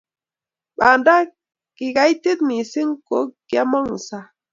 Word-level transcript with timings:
Banda 0.77 1.15
kikaitit 1.75 2.39
missing 2.49 2.91
ko 3.07 3.17
kyamangu 3.47 3.97
saang 4.07 4.31